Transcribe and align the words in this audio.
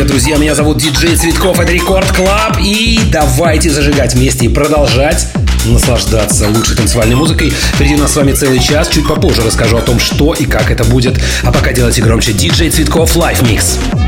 Привет, 0.00 0.12
друзья! 0.12 0.36
Меня 0.38 0.54
зовут 0.54 0.78
Диджей 0.78 1.14
Цветков, 1.14 1.60
это 1.60 1.72
Record 1.72 2.10
Club. 2.12 2.56
И 2.58 3.00
давайте 3.12 3.68
зажигать 3.68 4.14
вместе 4.14 4.46
и 4.46 4.48
продолжать 4.48 5.28
наслаждаться 5.66 6.48
лучшей 6.48 6.74
танцевальной 6.74 7.16
музыкой. 7.16 7.50
Впереди 7.50 7.96
у 7.96 7.98
нас 7.98 8.12
с 8.14 8.16
вами 8.16 8.32
целый 8.32 8.60
час. 8.60 8.88
Чуть 8.88 9.06
попозже 9.06 9.42
расскажу 9.42 9.76
о 9.76 9.82
том, 9.82 10.00
что 10.00 10.32
и 10.32 10.46
как 10.46 10.70
это 10.70 10.84
будет. 10.84 11.22
А 11.42 11.52
пока 11.52 11.74
делайте 11.74 12.00
громче. 12.00 12.32
Диджей 12.32 12.70
Цветков 12.70 13.14
Live 13.14 13.42
Mix. 13.42 13.99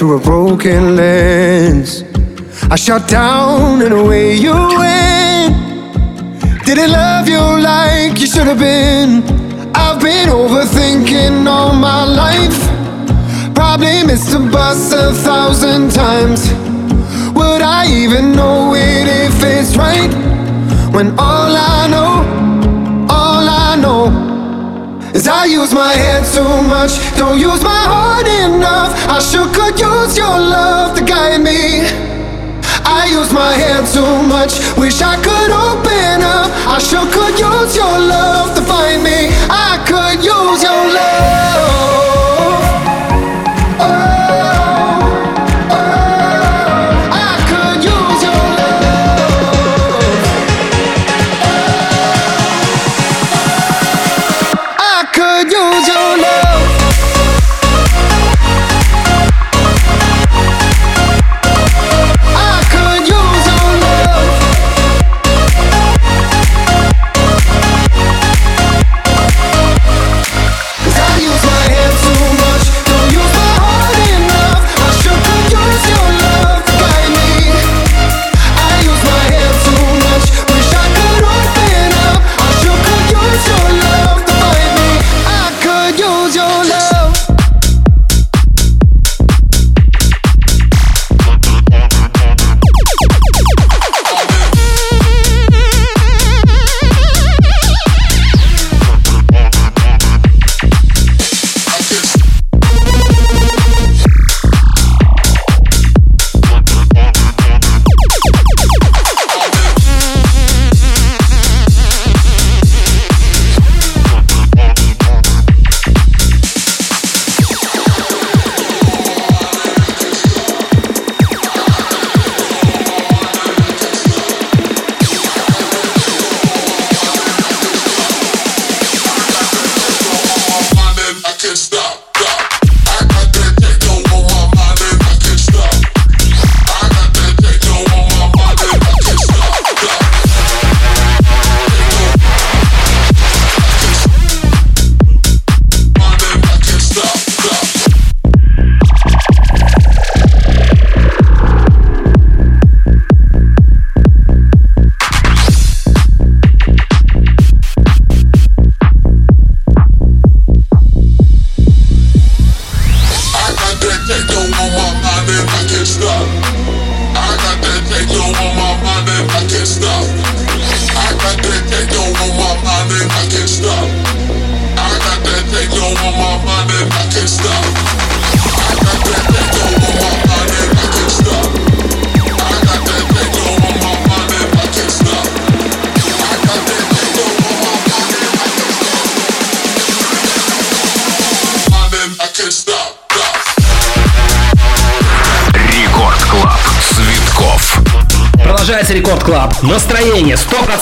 Through 0.00 0.16
a 0.16 0.20
broken 0.20 0.96
lens. 0.96 2.04
I 2.70 2.76
shut 2.76 3.06
down 3.06 3.82
and 3.82 3.92
away 3.92 4.34
you 4.34 4.54
went. 4.54 5.54
Didn't 6.64 6.90
love 6.90 7.28
you 7.28 7.44
like 7.60 8.18
you 8.18 8.26
should 8.26 8.46
have 8.46 8.58
been. 8.58 9.22
I've 9.74 10.00
been 10.00 10.30
overthinking 10.30 11.46
all 11.46 11.74
my 11.74 12.04
life. 12.04 12.60
Probably 13.54 14.02
missed 14.02 14.30
the 14.30 14.38
bus 14.38 14.90
a 14.90 15.12
thousand 15.12 15.90
times. 15.90 16.48
Would 17.34 17.60
I 17.60 17.84
even 18.02 18.32
know 18.32 18.72
it 18.74 19.06
if 19.06 19.36
it's 19.44 19.76
right? 19.76 20.12
When 20.94 21.10
all 21.18 21.52
I 21.54 21.88
know, 21.94 22.12
all 22.16 22.38
I 22.48 22.68
know 22.68 22.79
is 25.14 25.26
I 25.26 25.44
use 25.44 25.72
my 25.72 25.92
head 25.92 26.24
too 26.34 26.62
much, 26.68 26.92
don't 27.16 27.38
use 27.38 27.62
my 27.62 27.82
heart 27.92 28.26
enough. 28.26 28.92
I 29.08 29.18
sure 29.18 29.48
could 29.52 29.78
use 29.78 30.16
your 30.16 30.38
love 30.38 30.96
to 30.98 31.04
guide 31.04 31.42
me. 31.42 31.86
I 32.84 33.06
use 33.10 33.32
my 33.32 33.52
head 33.52 33.86
too 33.86 34.14
much, 34.28 34.52
wish 34.76 35.00
I 35.02 35.16
could 35.16 35.50
open 35.50 36.22
up. 36.22 36.50
I 36.66 36.78
sure 36.78 37.06
could 37.10 37.38
use 37.38 37.76
your 37.76 37.98
love 37.98 38.59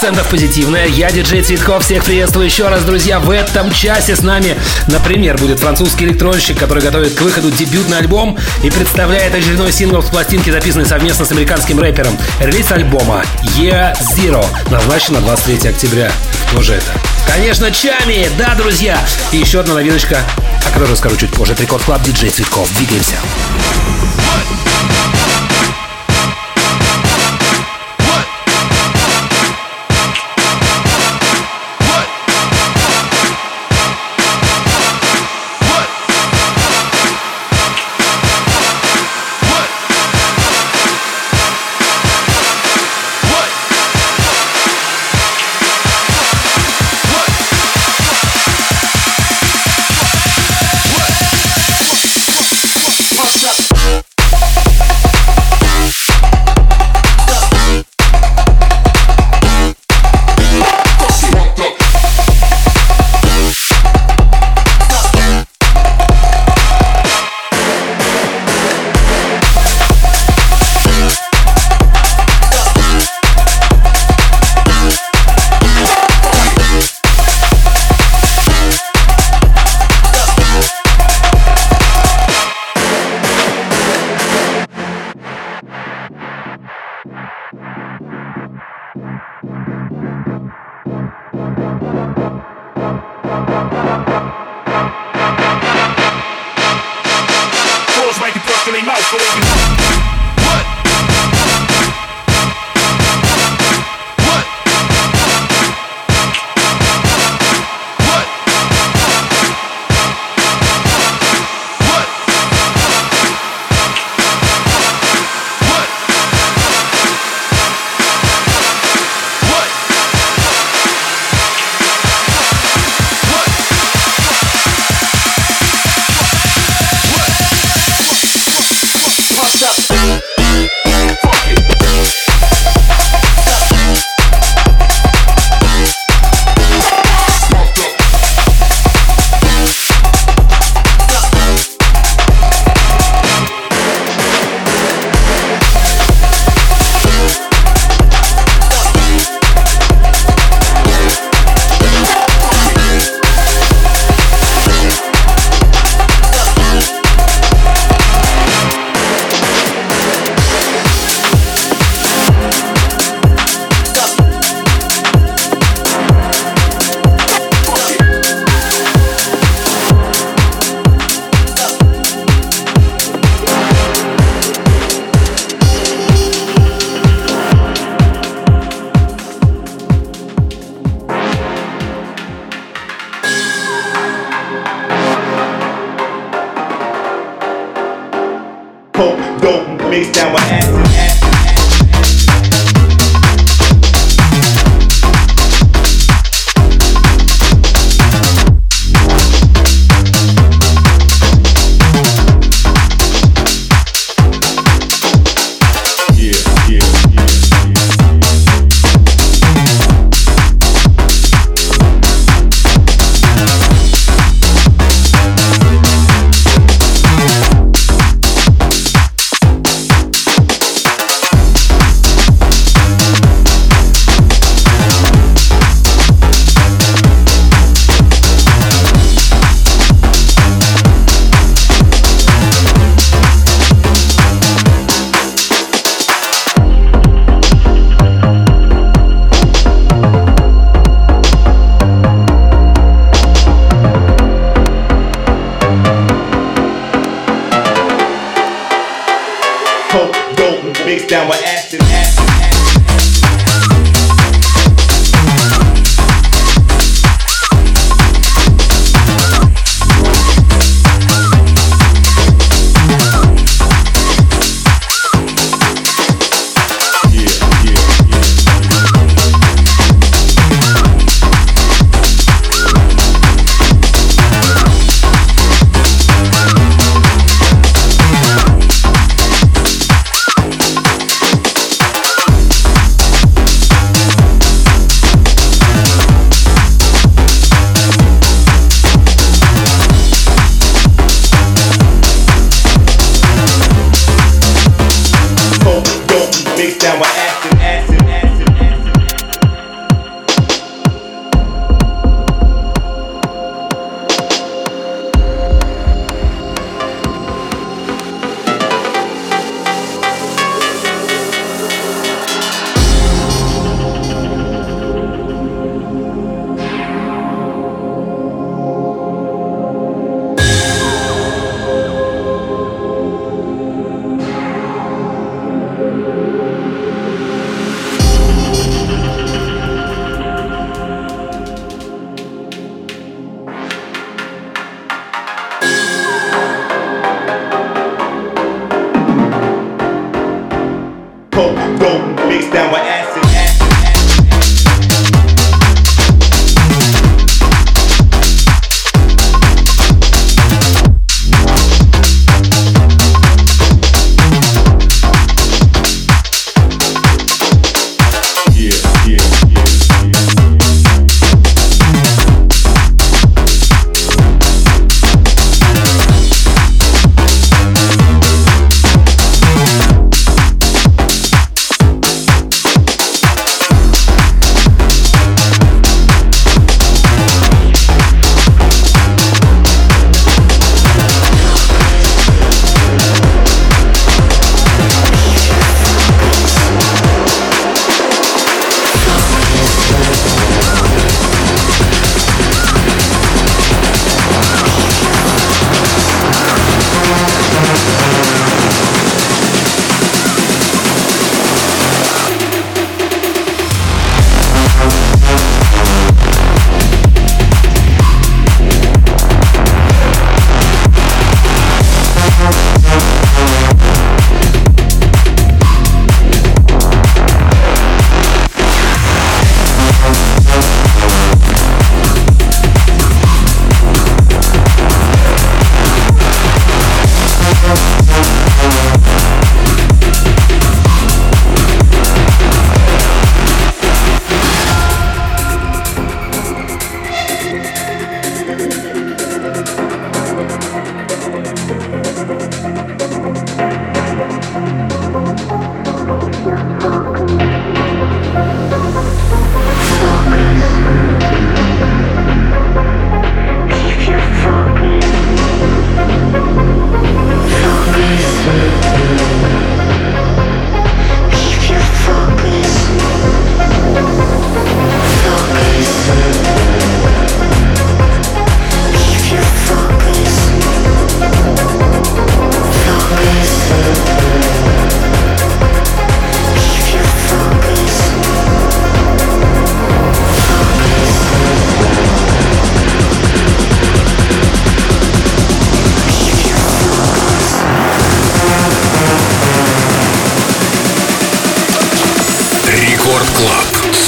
100% 0.08 0.30
позитивное. 0.30 0.86
Я 0.86 1.10
диджей 1.10 1.42
Цветков. 1.42 1.84
Всех 1.84 2.04
приветствую 2.04 2.46
еще 2.46 2.68
раз, 2.68 2.82
друзья. 2.84 3.20
В 3.20 3.30
этом 3.30 3.70
часе 3.72 4.16
с 4.16 4.22
нами, 4.22 4.56
например, 4.86 5.36
будет 5.36 5.60
французский 5.60 6.06
электронщик, 6.06 6.58
который 6.58 6.82
готовит 6.82 7.14
к 7.14 7.20
выходу 7.20 7.50
дебютный 7.50 7.98
альбом 7.98 8.38
и 8.62 8.70
представляет 8.70 9.34
очередной 9.34 9.70
сингл 9.70 10.02
с 10.02 10.06
пластинки, 10.06 10.50
записанной 10.50 10.86
совместно 10.86 11.24
с 11.26 11.32
американским 11.32 11.78
рэпером. 11.78 12.16
Релиз 12.40 12.72
альбома 12.72 13.22
Year 13.58 13.94
Zero 14.16 14.44
назначен 14.70 15.14
на 15.14 15.20
23 15.20 15.68
октября. 15.68 16.10
Кто 16.50 16.62
же 16.62 16.74
это? 16.74 16.92
Конечно, 17.26 17.70
Tchami! 17.70 18.28
Да, 18.38 18.54
друзья! 18.54 18.98
И 19.32 19.36
еще 19.36 19.60
одна 19.60 19.74
новиночка, 19.74 20.22
о 20.66 20.72
которой 20.72 20.92
расскажу 20.92 21.16
чуть 21.16 21.32
позже. 21.32 21.52
Это 21.52 21.62
Record 21.62 21.84
Club, 21.84 22.02
диджей 22.02 22.30
Цветков. 22.30 22.70
Двигаемся. 22.78 23.16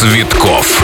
Цветков. 0.01 0.83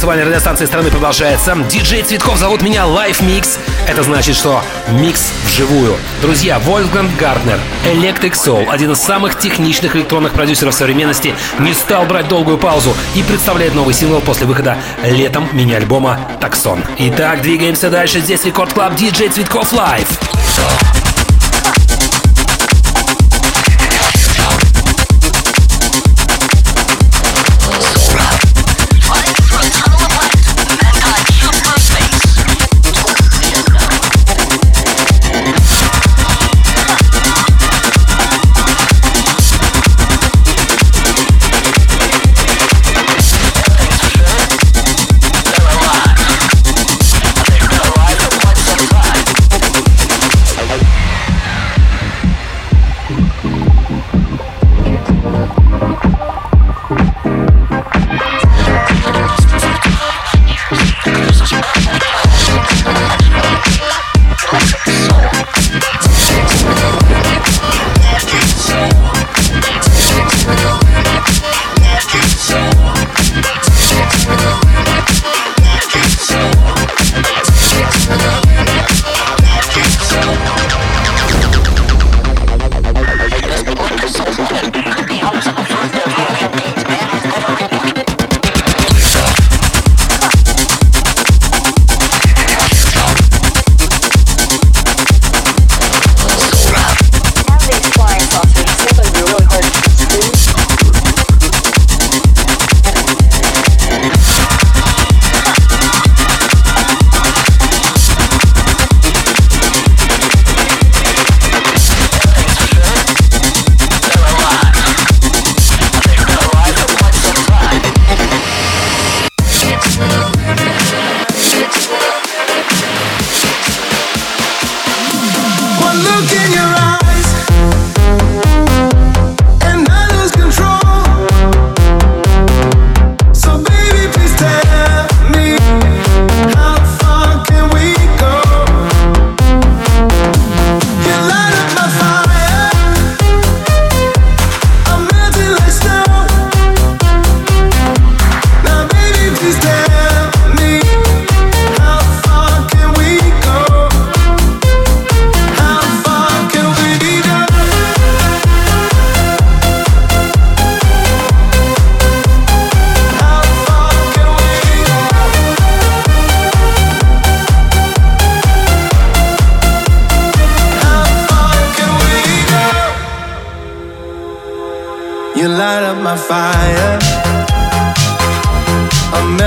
Танцевальной 0.00 0.24
радиостанции 0.24 0.64
страны 0.64 0.90
продолжается. 0.90 1.54
Диджей 1.68 2.02
Цветков 2.02 2.38
зовут 2.38 2.62
меня 2.62 2.84
Live 2.84 3.20
Mix. 3.20 3.58
Это 3.86 4.02
значит, 4.02 4.34
что 4.34 4.62
микс 4.88 5.30
вживую. 5.44 5.94
Друзья, 6.22 6.58
Wolfgang 6.58 7.14
Gartner, 7.18 7.60
Electric 7.84 8.32
Soul, 8.32 8.66
один 8.70 8.92
из 8.92 8.98
самых 8.98 9.38
техничных 9.38 9.94
электронных 9.94 10.32
продюсеров 10.32 10.72
современности, 10.72 11.34
не 11.58 11.74
стал 11.74 12.06
брать 12.06 12.28
долгую 12.28 12.56
паузу 12.56 12.96
и 13.14 13.22
представляет 13.22 13.74
новый 13.74 13.92
сингл 13.92 14.22
после 14.22 14.46
выхода 14.46 14.78
летом 15.04 15.46
мини-альбома 15.52 16.18
«Tucson». 16.40 16.82
Итак, 16.96 17.42
двигаемся 17.42 17.90
дальше. 17.90 18.20
Здесь 18.20 18.42
Record 18.46 18.72
Club, 18.72 18.94
диджей 18.94 19.28
Цветков 19.28 19.74
Live. 19.74 20.39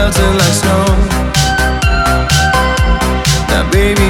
melting 0.04 0.36
like 0.36 0.56
snow. 0.62 0.86
Now, 3.52 3.64
baby, 3.72 4.08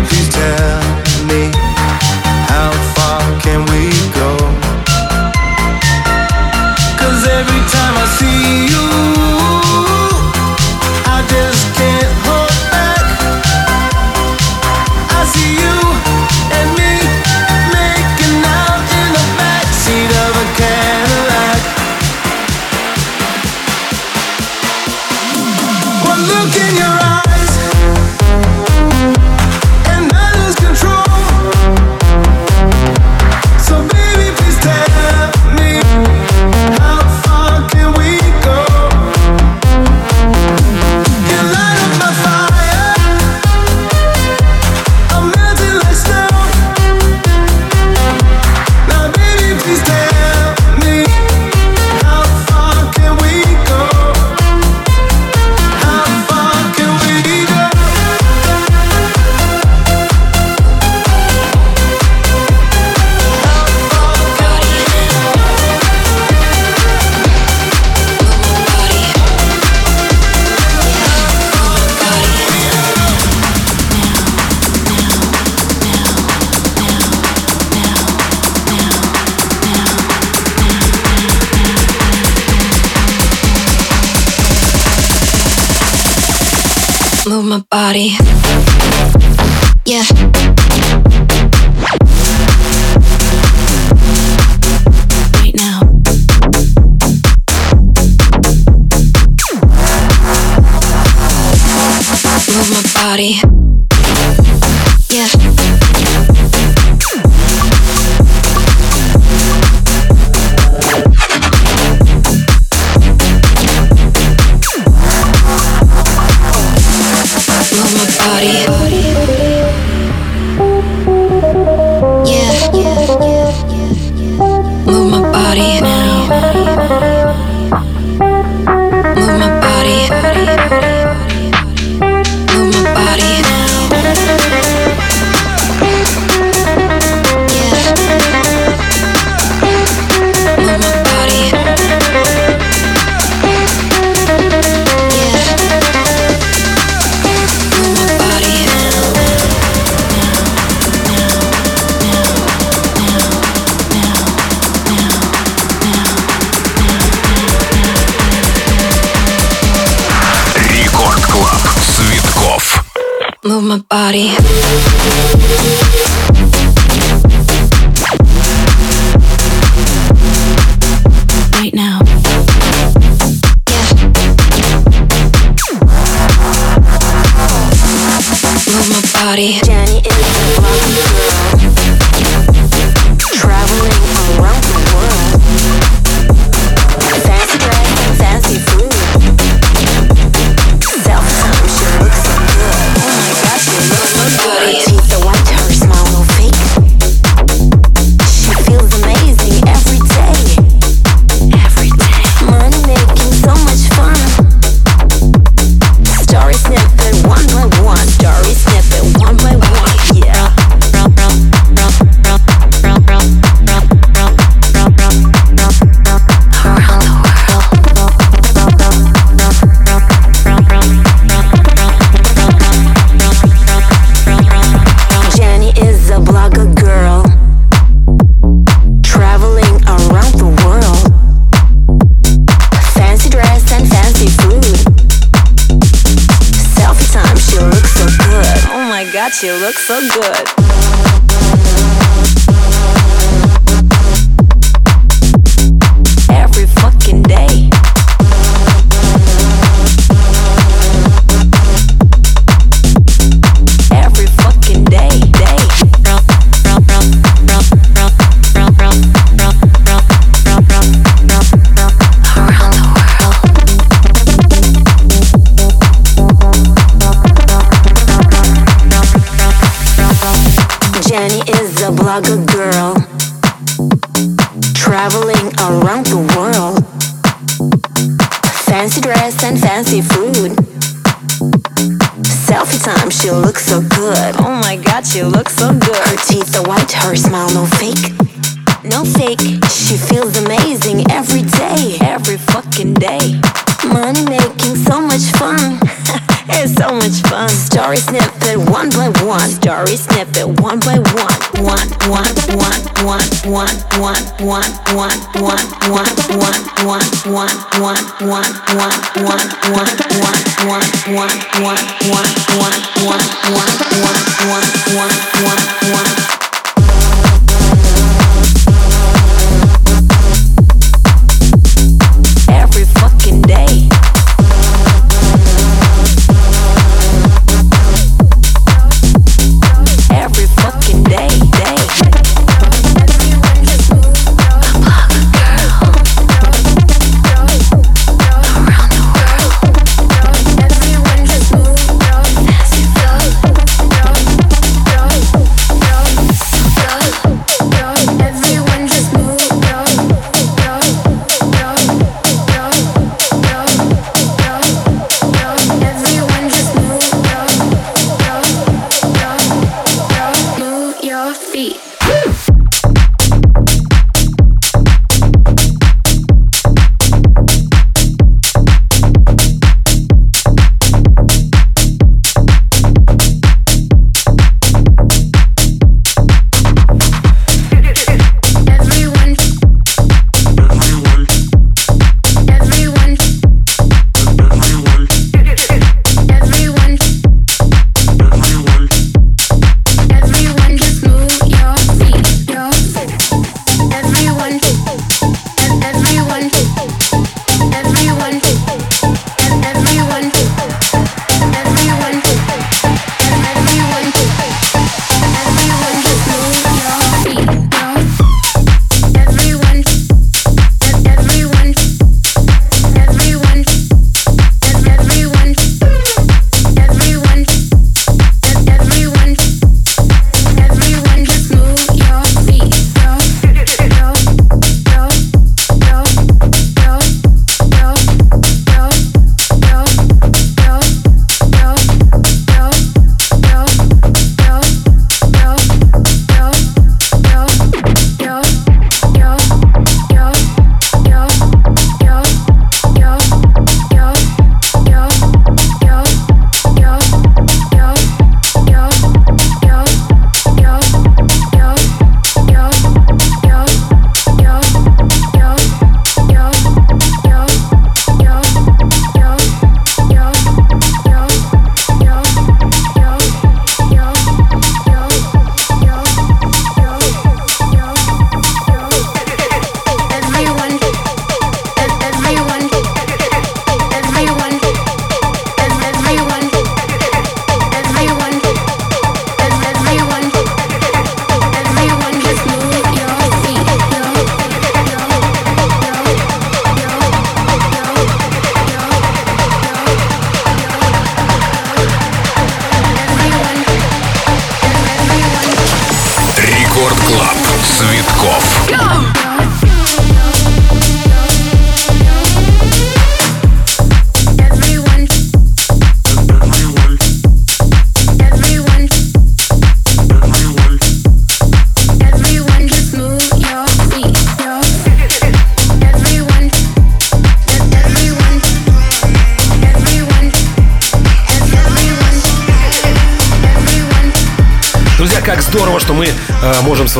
you 239.44 239.54
look 239.60 239.76
so 239.76 240.00
good. 240.00 240.63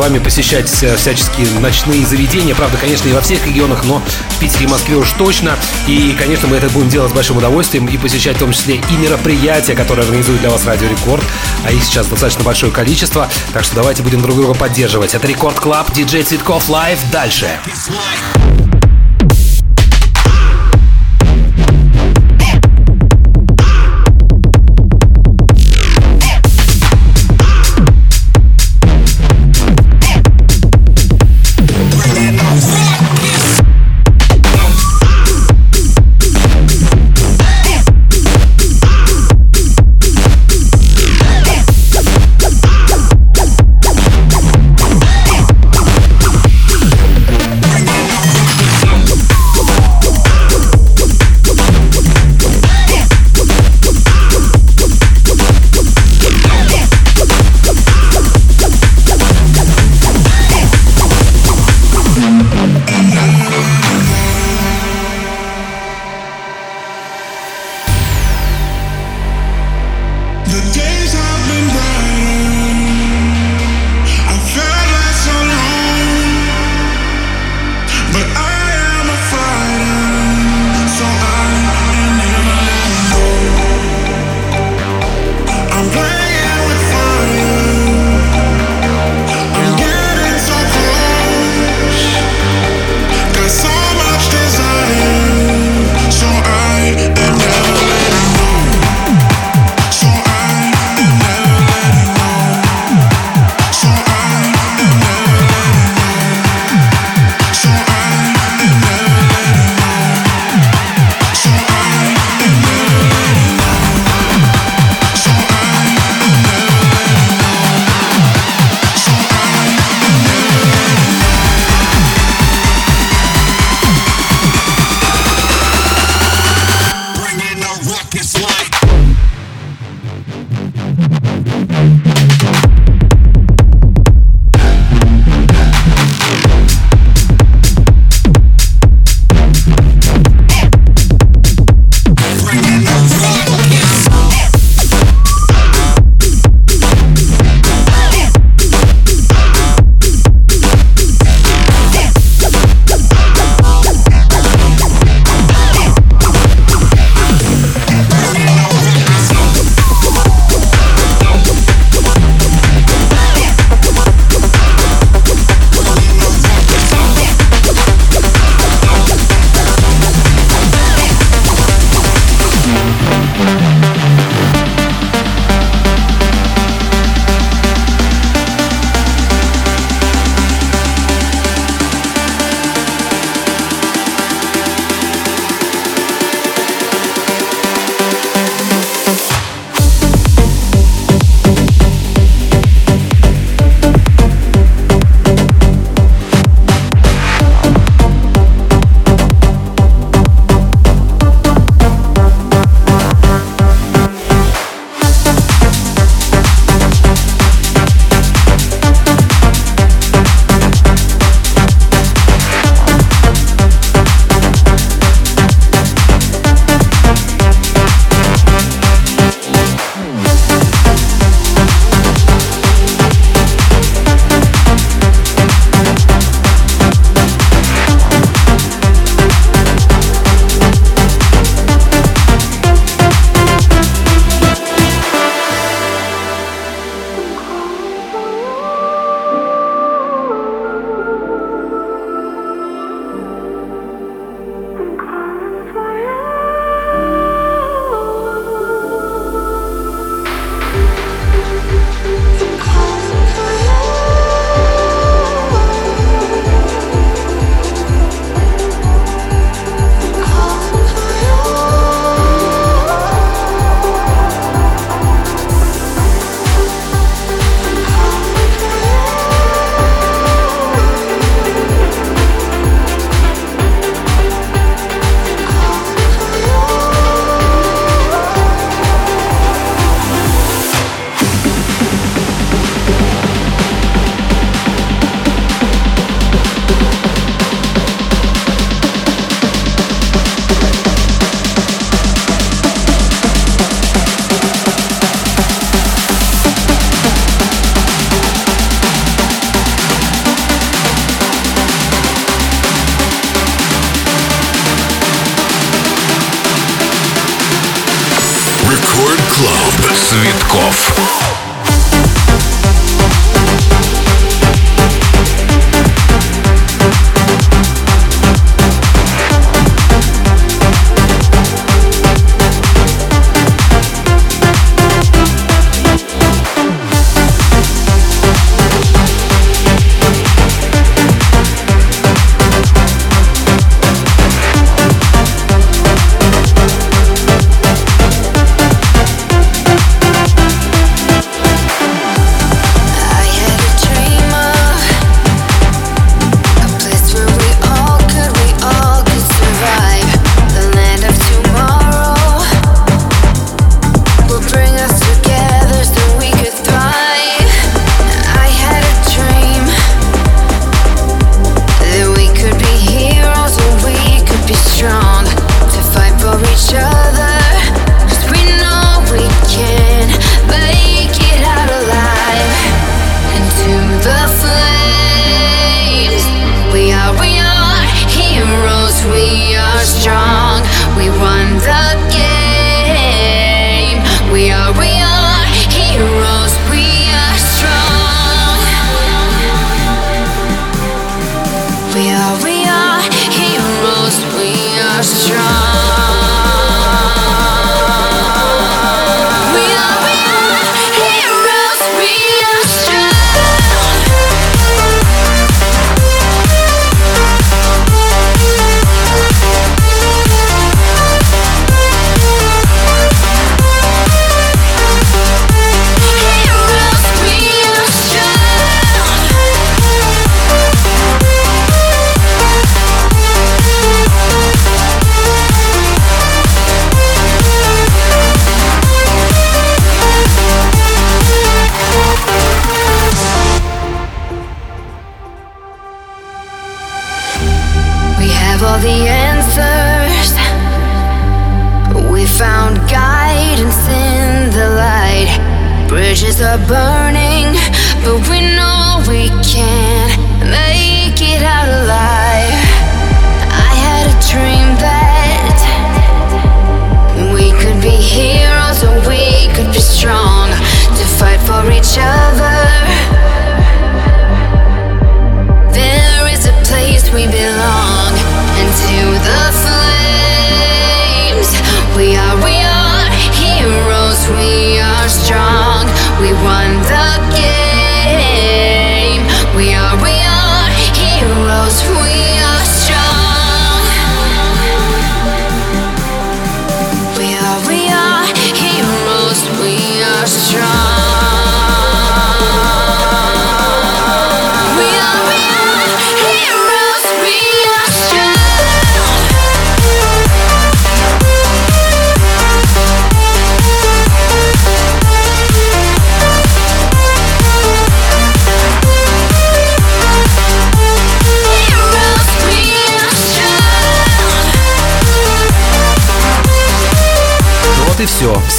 Вами 0.04 0.18
посещать 0.18 0.70
э, 0.82 0.96
всяческие 0.96 1.46
ночные 1.60 2.04
заведения. 2.04 2.54
Правда, 2.54 2.76
конечно, 2.76 3.08
не 3.08 3.14
во 3.14 3.22
всех 3.22 3.46
регионах, 3.46 3.84
но 3.84 4.02
в 4.28 4.38
Питере 4.38 4.66
и 4.66 4.68
Москве 4.68 4.96
уж 4.96 5.10
точно. 5.12 5.56
И, 5.86 6.14
конечно, 6.18 6.46
мы 6.46 6.56
это 6.56 6.68
будем 6.68 6.90
делать 6.90 7.10
с 7.10 7.14
большим 7.14 7.38
удовольствием 7.38 7.86
и 7.86 7.96
посещать 7.96 8.36
в 8.36 8.40
том 8.40 8.52
числе 8.52 8.76
и 8.90 8.96
мероприятия, 8.98 9.74
которые 9.74 10.04
организует 10.04 10.40
для 10.40 10.50
вас 10.50 10.66
Радио 10.66 10.88
Рекорд. 10.88 11.24
А 11.64 11.72
их 11.72 11.82
сейчас 11.82 12.06
достаточно 12.06 12.44
большое 12.44 12.70
количество. 12.70 13.30
Так 13.54 13.64
что 13.64 13.76
давайте 13.76 14.02
будем 14.02 14.20
друг 14.20 14.36
друга 14.36 14.52
поддерживать. 14.52 15.14
Это 15.14 15.26
Record 15.26 15.58
Club, 15.58 15.90
диджей 15.94 16.22
Цветков, 16.22 16.68
live. 16.68 16.98
Дальше. 17.10 17.58
Club. 17.86 18.33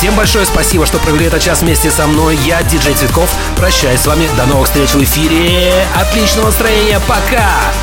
Всем 0.06 0.16
большое 0.16 0.46
спасибо, 0.46 0.86
что 0.86 1.00
провели 1.00 1.26
этот 1.26 1.42
час 1.42 1.64
вместе 1.64 1.90
со 1.90 2.06
мной. 2.06 2.38
Я, 2.46 2.62
диджей 2.62 2.94
Цветков. 2.94 3.28
Прощаюсь 3.58 4.02
с 4.02 4.06
вами. 4.06 4.30
До 4.38 4.46
новых 4.46 4.68
встреч 4.68 4.92
в 4.92 5.04
эфире. 5.04 5.74
Отличного 5.96 6.46
настроения. 6.46 7.02
Пока! 7.08 7.74